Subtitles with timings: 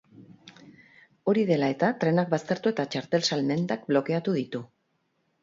[1.31, 4.65] Hori dela eta, trenak baztertu eta txartel salmentak blokeatu ditu.